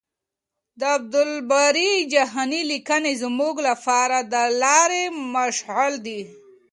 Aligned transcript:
د 0.79 0.81
عبدالباري 0.97 1.91
جهاني 2.13 2.61
لیکنې 2.71 3.13
زموږ 3.23 3.55
لپاره 3.67 4.17
د 4.33 4.35
لارې 4.61 5.03
مشال 5.35 5.93
دي. 6.05 6.21